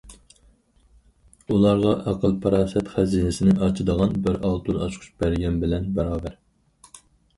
ئۇلارغا 1.55 1.91
ئەقىل- 2.11 2.33
پاراسەت 2.45 2.89
خەزىنىسىنى 2.95 3.55
ئاچىدىغان 3.67 4.17
بىر 4.29 4.41
ئالتۇن 4.49 4.83
ئاچقۇچ 4.87 5.13
بەرگەن 5.25 5.61
بىلەن 5.65 5.91
باراۋەر. 6.01 6.35